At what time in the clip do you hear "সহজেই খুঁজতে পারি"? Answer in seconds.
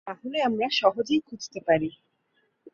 0.71-1.89